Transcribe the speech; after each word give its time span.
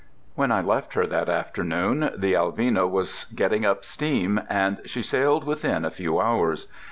When 0.33 0.51
I 0.51 0.61
left 0.61 0.93
her 0.95 1.05
that 1.05 1.29
afternoon, 1.29 2.09
the 2.17 2.33
Alvina 2.33 2.89
was 2.89 3.27
getting 3.35 3.67
up 3.67 3.85
steam, 3.85 4.41
and 4.49 4.79
she 4.83 5.03
sailed 5.03 5.43
within 5.43 5.85
a 5.85 5.91
few 5.91 6.19
hours. 6.19 6.65